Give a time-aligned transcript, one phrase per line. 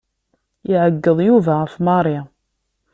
[0.73, 2.17] Iɛeggeḍ Yuba ɣef Mary.